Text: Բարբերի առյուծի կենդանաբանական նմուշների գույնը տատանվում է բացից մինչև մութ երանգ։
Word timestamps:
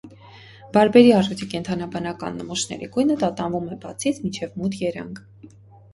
Բարբերի 0.77 1.11
առյուծի 1.17 1.47
կենդանաբանական 1.51 2.39
նմուշների 2.41 2.89
գույնը 2.97 3.19
տատանվում 3.25 3.69
է 3.77 3.81
բացից 3.85 4.21
մինչև 4.25 4.61
մութ 4.63 4.83
երանգ։ 4.87 5.23